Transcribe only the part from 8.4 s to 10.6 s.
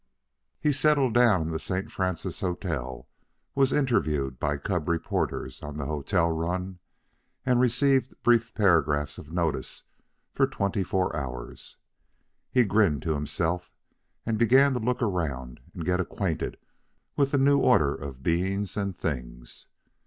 paragraphs of notice for